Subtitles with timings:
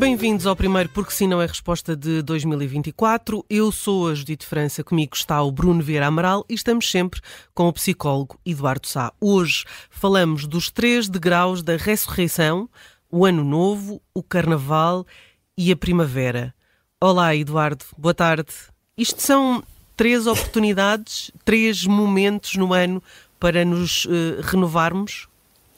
[0.00, 3.44] Bem-vindos ao primeiro Porque Sim Não é Resposta de 2024.
[3.50, 7.20] Eu sou a Judite França, comigo está o Bruno Vieira Amaral e estamos sempre
[7.52, 9.12] com o psicólogo Eduardo Sá.
[9.20, 12.66] Hoje falamos dos três degraus da ressurreição,
[13.12, 15.06] o Ano Novo, o Carnaval
[15.54, 16.54] e a Primavera.
[16.98, 18.54] Olá, Eduardo, boa tarde.
[18.96, 19.62] Isto são
[19.94, 23.02] três oportunidades, três momentos no ano
[23.38, 25.28] para nos uh, renovarmos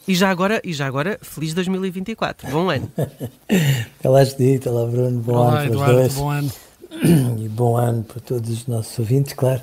[0.07, 2.51] e já agora, e já agora, feliz 2024.
[2.51, 2.91] Bom ano.
[4.05, 4.69] olá, Judite.
[4.69, 5.21] Olá, Bruno.
[5.21, 6.15] Bom olá, ano para Eduardo, os dois.
[6.15, 6.53] Bom ano.
[7.43, 9.63] E bom ano para todos os nossos ouvintes, claro.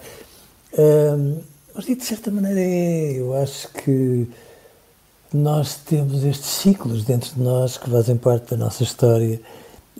[0.77, 1.39] Um,
[1.75, 4.27] mas, de certa maneira, é, eu acho que
[5.33, 9.39] nós temos estes ciclos dentro de nós que fazem parte da nossa história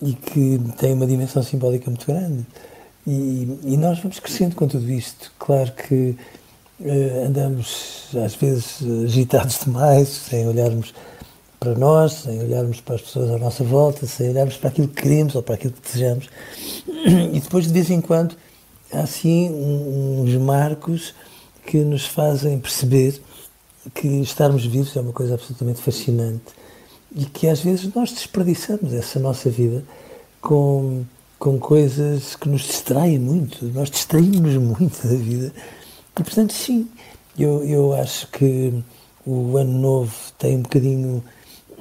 [0.02, 2.46] e que têm uma dimensão simbólica muito grande.
[3.06, 5.32] E, e nós vamos crescendo com tudo isto.
[5.38, 6.18] Claro que
[7.26, 10.94] andamos às vezes agitados demais, sem olharmos
[11.60, 15.02] para nós, sem olharmos para as pessoas à nossa volta, sem olharmos para aquilo que
[15.02, 16.30] queremos ou para aquilo que desejamos.
[17.34, 18.36] E depois, de vez em quando,
[18.92, 21.14] há assim uns marcos
[21.66, 23.22] que nos fazem perceber
[23.94, 26.54] que estarmos vivos é uma coisa absolutamente fascinante
[27.16, 29.84] e que às vezes nós desperdiçamos essa nossa vida
[30.42, 31.04] com,
[31.38, 33.66] com coisas que nos distraem muito.
[33.66, 35.54] Nós distraímos muito da vida
[36.20, 36.88] e, portanto, sim,
[37.38, 38.74] eu, eu acho que
[39.26, 41.24] o Ano Novo tem um bocadinho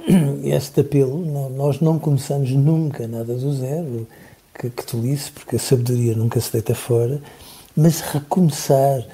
[0.43, 1.25] este apelo.
[1.49, 4.07] Nós não começamos nunca nada do zero,
[4.57, 7.21] que, que tolice, porque a sabedoria nunca se deita fora,
[7.75, 9.05] mas recomeçar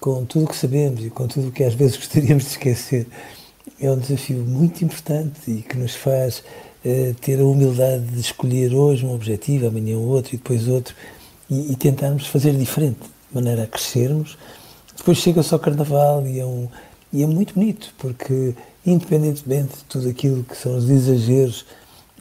[0.00, 3.06] com tudo o que sabemos e com tudo o que às vezes gostaríamos de esquecer
[3.80, 6.42] é um desafio muito importante e que nos faz
[6.84, 10.94] uh, ter a humildade de escolher hoje um objetivo, amanhã outro e depois outro
[11.50, 14.38] e, e tentarmos fazer diferente, de maneira a crescermos
[14.96, 16.68] depois chega-se ao Carnaval e é, um,
[17.12, 21.66] e é muito bonito, porque independentemente de tudo aquilo que são os exageros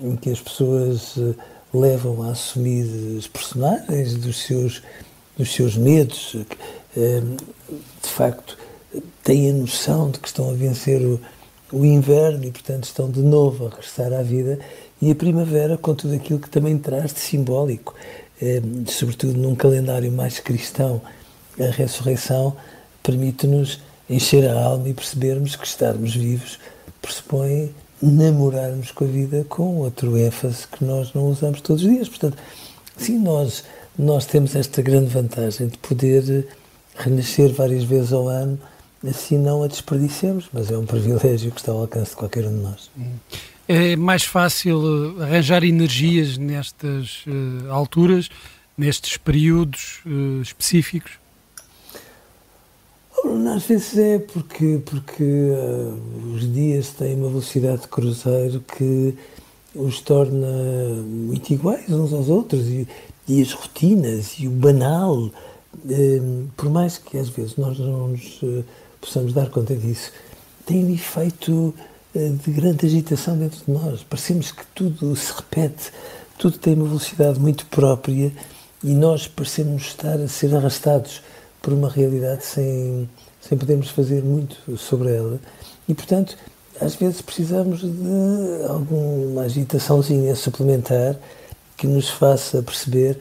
[0.02, 1.34] em que as pessoas eh,
[1.74, 2.86] levam a assumir
[3.18, 4.82] os personagens dos seus,
[5.38, 6.36] dos seus medos,
[6.98, 7.22] eh,
[8.02, 8.58] de facto
[9.24, 11.20] têm a noção de que estão a vencer o,
[11.72, 14.60] o inverno e, portanto, estão de novo a regressar à vida,
[15.02, 17.94] e a primavera com tudo aquilo que também traz de simbólico,
[18.42, 21.02] eh, sobretudo num calendário mais cristão
[21.60, 22.56] a ressurreição
[23.02, 23.80] permite-nos
[24.10, 26.60] encher a alma e percebermos que estarmos vivos
[27.02, 32.10] pressupõe namorarmos com a vida com outro ênfase que nós não usamos todos os dias.
[32.10, 32.38] Portanto,
[32.98, 33.64] sim, nós,
[33.98, 36.48] nós temos esta grande vantagem de poder
[36.96, 38.60] renascer várias vezes ao ano,
[39.08, 42.56] assim não a desperdicemos, mas é um privilégio que está ao alcance de qualquer um
[42.56, 42.90] de nós.
[43.68, 48.30] É mais fácil arranjar energias nestas uh, alturas,
[48.78, 51.14] nestes períodos uh, específicos?
[53.56, 59.16] Às vezes é porque, porque uh, os dias têm uma velocidade de cruzeiro que
[59.74, 60.48] os torna
[61.04, 62.88] muito iguais uns aos outros e,
[63.28, 65.32] e as rotinas e o banal, uh,
[66.58, 68.64] por mais que às vezes nós não nos uh,
[69.00, 70.12] possamos dar conta disso,
[70.66, 71.74] tem um efeito
[72.14, 74.02] de grande agitação dentro de nós.
[74.04, 75.92] Parecemos que tudo se repete,
[76.38, 78.32] tudo tem uma velocidade muito própria
[78.84, 81.22] e nós parecemos estar a ser arrastados
[81.66, 83.10] por uma realidade sem,
[83.42, 85.40] sem podermos fazer muito sobre ela.
[85.90, 86.38] E, portanto,
[86.80, 91.16] às vezes precisamos de alguma agitaçãozinha suplementar
[91.76, 93.20] que nos faça perceber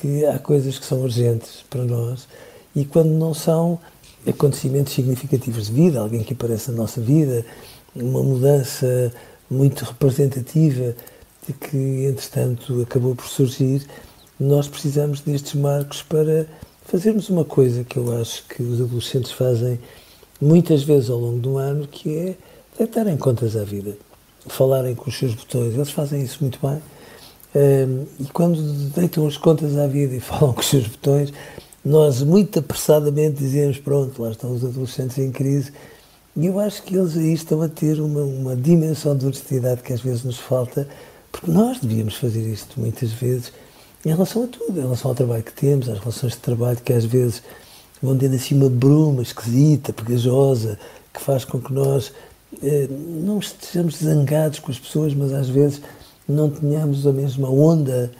[0.00, 2.28] que há coisas que são urgentes para nós
[2.76, 3.80] e quando não são
[4.24, 7.44] acontecimentos significativos de vida, alguém que aparece na nossa vida,
[7.92, 9.12] uma mudança
[9.50, 10.94] muito representativa
[11.60, 13.84] que, entretanto, acabou por surgir,
[14.38, 16.46] nós precisamos destes marcos para
[16.84, 19.78] fazermos uma coisa que eu acho que os adolescentes fazem
[20.40, 22.34] muitas vezes ao longo do ano, que é
[22.78, 23.96] deitarem contas à vida,
[24.46, 25.74] falarem com os seus botões.
[25.74, 26.80] Eles fazem isso muito bem.
[28.18, 28.60] E quando
[28.90, 31.32] deitam as contas à vida e falam com os seus botões,
[31.84, 35.72] nós muito apressadamente dizemos: Pronto, lá estão os adolescentes em crise.
[36.36, 39.92] E eu acho que eles aí estão a ter uma, uma dimensão de honestidade que
[39.92, 40.88] às vezes nos falta,
[41.30, 43.52] porque nós devíamos fazer isto muitas vezes
[44.04, 46.92] em relação a tudo, em relação ao trabalho que temos, às relações de trabalho que
[46.92, 47.42] às vezes
[48.02, 50.78] vão tendo assim uma bruma esquisita, pegajosa,
[51.12, 52.12] que faz com que nós
[52.62, 55.80] eh, não estejamos zangados com as pessoas, mas às vezes
[56.28, 58.10] não tenhamos a mesma onda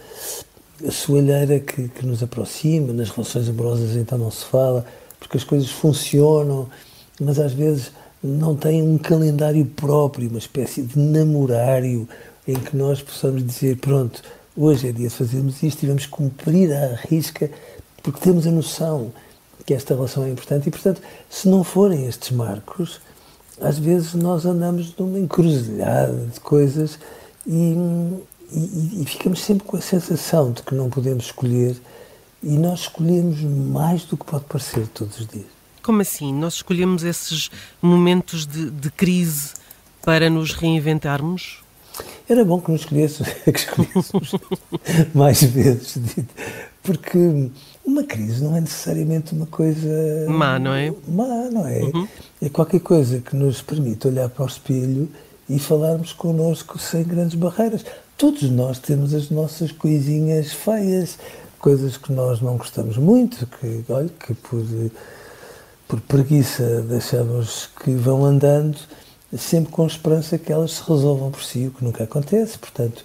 [0.90, 4.84] soalheira que, que nos aproxima, nas relações amorosas então não se fala,
[5.18, 6.68] porque as coisas funcionam,
[7.20, 7.92] mas às vezes
[8.22, 12.08] não têm um calendário próprio, uma espécie de namorário
[12.46, 14.22] em que nós possamos dizer, pronto,
[14.56, 17.50] hoje é dia de fazermos isto e vamos cumprir à risca,
[18.02, 19.12] porque temos a noção
[19.66, 23.00] que esta relação é importante e, portanto, se não forem estes marcos,
[23.60, 26.98] às vezes nós andamos numa encruzilhada de coisas
[27.46, 27.74] e,
[28.52, 31.76] e, e, ficamos sempre com a sensação de que não podemos escolher
[32.42, 35.46] e nós escolhemos mais do que pode parecer todos os dias.
[35.82, 36.32] Como assim?
[36.32, 37.50] Nós escolhemos esses
[37.80, 39.54] momentos de, de crise
[40.02, 41.63] para nos reinventarmos?
[42.28, 44.34] Era bom que nos escolhêssemos, que escolhêssemos
[45.14, 45.98] mais vezes,
[46.82, 47.50] porque
[47.84, 49.88] uma crise não é necessariamente uma coisa
[50.28, 50.92] má, não é?
[51.06, 51.80] Má, não é?
[51.80, 52.08] Uhum.
[52.40, 55.08] É qualquer coisa que nos permite olhar para o espelho
[55.48, 57.84] e falarmos connosco sem grandes barreiras.
[58.16, 61.18] Todos nós temos as nossas coisinhas feias,
[61.58, 64.64] coisas que nós não gostamos muito, que, olha, que por,
[65.88, 68.78] por preguiça deixamos que vão andando,
[69.36, 72.58] sempre com esperança que elas se resolvam por si, o que nunca acontece.
[72.58, 73.04] Portanto,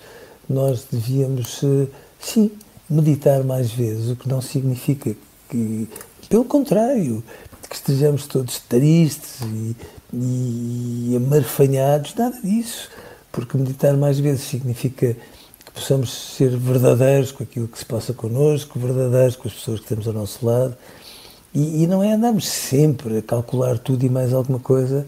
[0.49, 1.87] nós devíamos, eh,
[2.19, 2.51] sim,
[2.89, 5.15] meditar mais vezes, o que não significa
[5.49, 5.87] que,
[6.27, 7.23] pelo contrário,
[7.69, 9.75] que estejamos todos tristes e,
[10.11, 12.89] e amarfanhados, nada disso.
[13.31, 15.15] Porque meditar mais vezes significa
[15.63, 19.85] que possamos ser verdadeiros com aquilo que se passa connosco, verdadeiros com as pessoas que
[19.85, 20.75] temos ao nosso lado.
[21.53, 25.05] E, e não é andarmos sempre a calcular tudo e mais alguma coisa,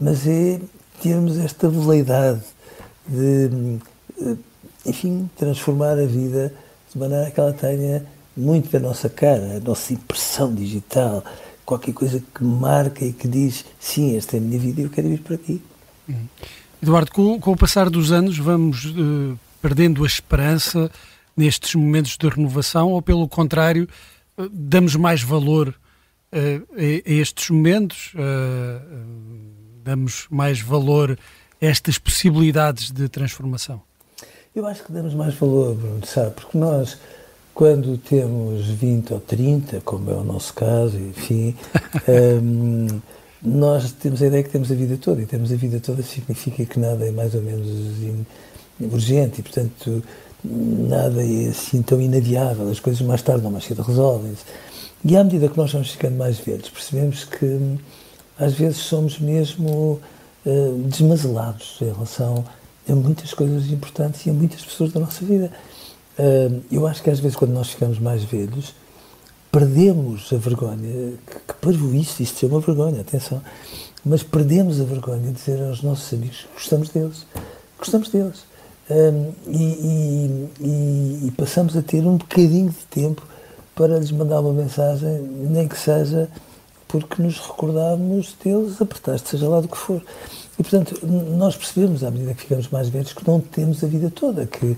[0.00, 0.60] mas é
[1.02, 2.40] termos esta veleidade
[3.06, 3.78] de,
[4.86, 6.52] enfim, transformar a vida
[6.92, 8.04] de maneira que ela tenha
[8.36, 11.24] muito da nossa cara, a nossa impressão digital,
[11.64, 14.90] qualquer coisa que marca e que diz sim, esta é a minha vida e eu
[14.90, 15.62] quero ir para aqui.
[16.08, 16.26] Uhum.
[16.82, 20.90] Eduardo, com, com, o passar dos anos vamos uh, perdendo a esperança
[21.36, 23.88] nestes momentos de renovação ou pelo contrário
[24.38, 28.12] uh, damos mais valor uh, a, a, estes momentos,
[29.82, 31.18] damos mais valor
[31.60, 33.80] a estas possibilidades de transformação?
[34.54, 36.32] Eu acho que damos mais valor, Bruno, sabe?
[36.32, 36.98] Porque nós,
[37.54, 41.54] quando temos 20 ou 30, como é o nosso caso, enfim,
[42.42, 43.00] um,
[43.42, 46.64] nós temos a ideia que temos a vida toda, e temos a vida toda significa
[46.64, 47.68] que nada é mais ou menos
[48.80, 50.02] urgente, e portanto
[50.42, 54.44] nada é assim tão inadiável, as coisas mais tarde ou mais cedo resolvem-se.
[55.04, 57.78] E à medida que nós vamos ficando mais velhos, percebemos que
[58.40, 60.00] às vezes somos mesmo
[60.46, 62.44] uh, desmazelados em relação
[62.88, 65.52] a muitas coisas importantes e a muitas pessoas da nossa vida.
[66.18, 68.74] Uh, eu acho que às vezes, quando nós ficamos mais velhos,
[69.52, 73.42] perdemos a vergonha, que, que parvoíce, isto é uma vergonha, atenção,
[74.04, 77.26] mas perdemos a vergonha de dizer aos nossos amigos que gostamos deles,
[77.78, 78.48] gostamos deles.
[78.90, 83.22] Um, e, e, e, e, passamos a ter um bocadinho de tempo
[83.72, 86.28] para lhes mandar uma mensagem, nem que seja
[86.90, 90.02] porque nos recordarmos deles, apertaste, seja lá do que for.
[90.58, 94.10] E, portanto, nós percebemos, à medida que ficamos mais velhos, que não temos a vida
[94.10, 94.76] toda, que,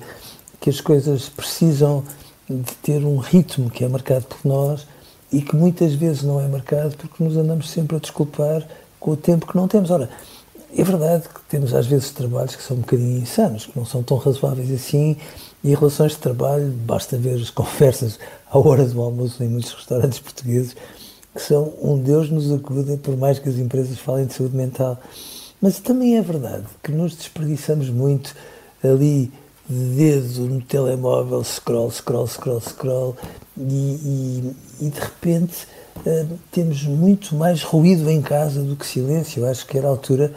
[0.60, 2.04] que as coisas precisam
[2.48, 4.86] de ter um ritmo que é marcado por nós
[5.32, 8.66] e que muitas vezes não é marcado porque nos andamos sempre a desculpar
[9.00, 9.90] com o tempo que não temos.
[9.90, 10.10] Ora,
[10.76, 14.02] é verdade que temos às vezes trabalhos que são um bocadinho insanos, que não são
[14.02, 15.16] tão razoáveis assim,
[15.62, 18.18] e em relações de trabalho, basta ver as conversas
[18.50, 20.76] à hora do almoço em muitos restaurantes portugueses,
[21.34, 25.00] que são um Deus nos acuda, por mais que as empresas falem de saúde mental.
[25.60, 28.34] Mas também é verdade que nos desperdiçamos muito
[28.82, 29.30] ali
[29.68, 33.16] de dedo no telemóvel, scroll, scroll, scroll, scroll,
[33.56, 35.66] e, e, e de repente
[35.98, 39.42] uh, temos muito mais ruído em casa do que silêncio.
[39.42, 40.32] Eu acho que era a altura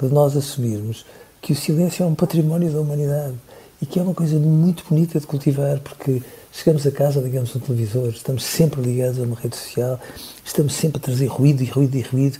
[0.00, 1.04] de nós assumirmos
[1.40, 3.34] que o silêncio é um património da humanidade
[3.80, 6.22] e que é uma coisa muito bonita de cultivar, porque
[6.52, 9.98] chegamos a casa, ligamos um televisor, estamos sempre ligados a uma rede social,
[10.44, 12.38] estamos sempre a trazer ruído e ruído e ruído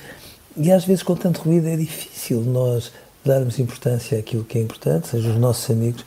[0.57, 2.92] e às vezes, com tanto ruído, é difícil nós
[3.25, 6.04] darmos importância àquilo que é importante, sejam os nossos amigos,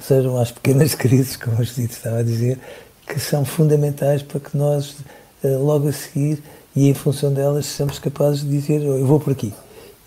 [0.00, 2.58] sejam as pequenas crises, como a Judite estava a dizer,
[3.06, 4.96] que são fundamentais para que nós,
[5.44, 6.42] eh, logo a seguir,
[6.74, 9.54] e em função delas, sejamos capazes de dizer: Eu vou por aqui.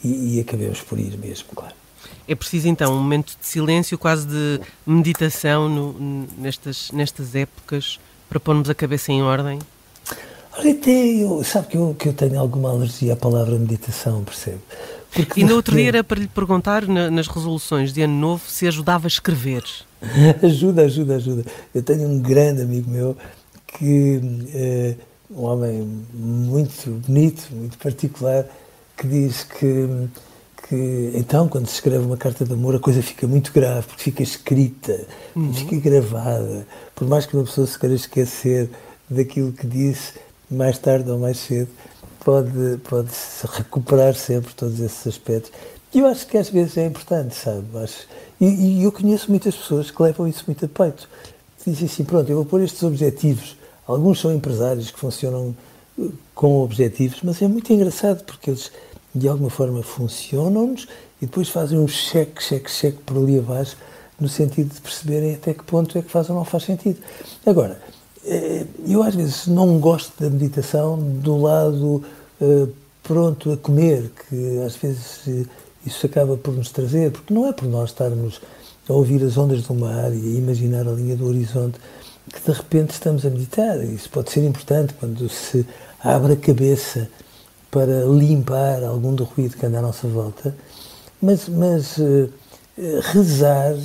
[0.03, 1.78] E, e acabemos por ir mesmo, claro.
[2.29, 8.39] É preciso então um momento de silêncio, quase de meditação no, nestas, nestas épocas, para
[8.39, 9.57] pormos a cabeça em ordem?
[10.53, 14.59] Até eu, sabe que eu, que eu tenho alguma alergia à palavra meditação, percebe?
[15.11, 18.67] Porque e no outro dia era para lhe perguntar nas resoluções de ano novo se
[18.67, 19.63] ajudava a escrever.
[20.43, 21.45] ajuda, ajuda, ajuda.
[21.73, 23.17] Eu tenho um grande amigo meu
[23.65, 24.21] que
[24.53, 24.95] é
[25.31, 28.45] um homem muito bonito, muito particular,
[28.95, 29.87] que diz que,
[30.69, 34.03] que então quando se escreve uma carta de amor a coisa fica muito grave, porque
[34.03, 35.51] fica escrita, uhum.
[35.51, 36.65] fica gravada.
[36.95, 38.69] Por mais que uma pessoa se queira esquecer
[39.09, 40.13] daquilo que disse,
[40.49, 41.69] mais tarde ou mais cedo,
[42.23, 43.09] pode, pode
[43.51, 45.51] recuperar sempre todos esses aspectos.
[45.91, 47.65] E eu acho que às vezes é importante, sabe?
[47.83, 48.07] Acho,
[48.39, 51.09] e, e, eu conheço muitas pessoas que levam isso muito a peito.
[51.65, 53.57] Dizem assim, pronto, eu vou pôr estes objetivos.
[53.87, 55.55] Alguns são empresários que funcionam
[55.99, 58.71] eh, com objetivos, mas é muito engraçado porque eles,
[59.13, 60.87] de alguma forma, funcionam-nos
[61.21, 63.75] e depois fazem um cheque, cheque, cheque por ali abaixo,
[64.19, 66.97] no sentido de perceberem até que ponto é que faz ou não faz sentido.
[67.45, 67.79] Agora,
[68.25, 72.03] eh, eu às vezes não gosto da meditação do lado
[72.41, 72.67] eh,
[73.03, 75.45] pronto a comer, que às vezes eh,
[75.85, 78.41] isso acaba por nos trazer, porque não é por nós estarmos
[78.87, 81.79] a ouvir as ondas do mar e a imaginar a linha do horizonte
[82.29, 83.83] que de repente estamos a meditar.
[83.83, 85.65] Isso pode ser importante quando se
[86.03, 87.09] abre a cabeça
[87.71, 90.55] para limpar algum do ruído que anda à nossa volta,
[91.21, 91.97] mas, mas
[93.11, 93.75] rezar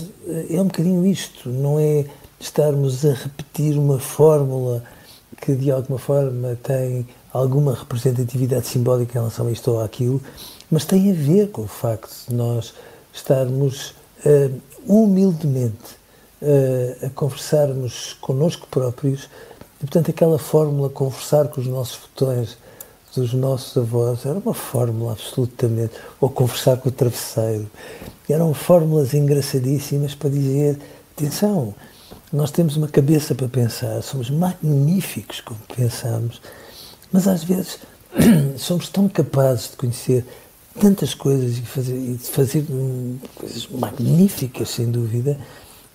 [0.49, 2.07] é um bocadinho isto, não é
[2.39, 4.83] estarmos a repetir uma fórmula
[5.41, 10.21] que de alguma forma tem alguma representatividade simbólica em relação a isto ou aquilo,
[10.71, 12.73] mas tem a ver com o facto de nós
[13.13, 15.97] estarmos uh, humildemente
[16.41, 19.29] uh, a conversarmos connosco próprios
[19.79, 22.57] e, portanto, aquela fórmula conversar com os nossos botões
[23.15, 27.71] dos nossos avós era uma fórmula absolutamente, ou conversar com o travesseiro,
[28.29, 30.79] eram fórmulas engraçadíssimas para dizer,
[31.17, 31.75] atenção,
[32.33, 36.41] nós temos uma cabeça para pensar, somos magníficos como pensamos,
[37.13, 37.79] mas às vezes
[38.59, 40.25] somos tão capazes de conhecer
[40.81, 42.67] tantas coisas e, fazer, e de fazer
[43.37, 45.39] coisas magníficas, sem dúvida,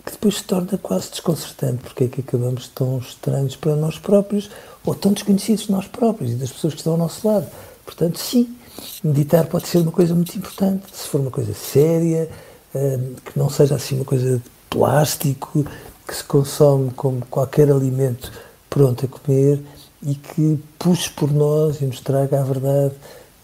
[0.10, 4.50] que depois se torna quase desconcertante, porque é que acabamos tão estranhos para nós próprios
[4.84, 7.48] ou tão desconhecidos de nós próprios e das pessoas que estão ao nosso lado.
[7.86, 8.56] Portanto, sim,
[9.04, 12.28] meditar pode ser uma coisa muito importante, se for uma coisa séria,
[12.74, 15.63] eh, que não seja assim uma coisa de plástico,
[16.08, 18.32] que se consome como qualquer alimento
[18.68, 19.62] pronto a comer
[20.01, 22.96] e que puxe por nós e nos traga a verdade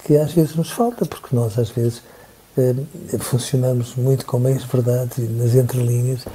[0.03, 2.01] que às vezes nos falta, porque nós às vezes
[2.57, 2.73] eh,
[3.19, 6.25] funcionamos muito com meias verdades nas entrelinhas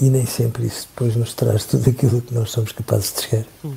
[0.00, 3.44] e nem sempre isso depois nos traz tudo aquilo que nós somos capazes de chegar.
[3.64, 3.74] Hum.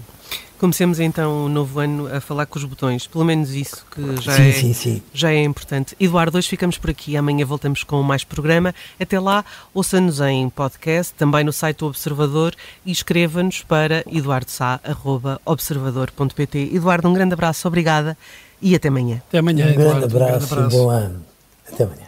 [0.59, 4.33] Comecemos então o novo ano a falar com os botões, pelo menos isso que já,
[4.33, 5.03] sim, é, sim, sim.
[5.13, 5.95] já é importante.
[5.99, 8.73] Eduardo, hoje ficamos por aqui, amanhã voltamos com mais programa.
[8.99, 16.71] Até lá, ouça-nos em podcast, também no site do Observador e escreva-nos para eduardosá.observador.pt.
[16.73, 18.17] Eduardo, um grande abraço, obrigada
[18.59, 19.21] e até amanhã.
[19.27, 20.07] Até amanhã, um Eduardo.
[20.07, 20.77] Grande abraço, um grande abraço.
[20.77, 21.23] bom ano.
[21.71, 22.07] Até amanhã.